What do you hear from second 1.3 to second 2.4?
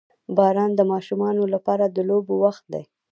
لپاره د لوبو